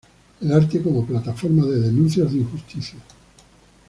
[0.41, 3.03] El arte como plataforma de denuncia de injusticias.